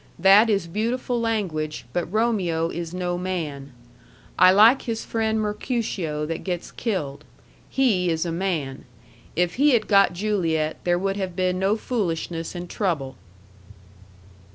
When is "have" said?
11.17-11.35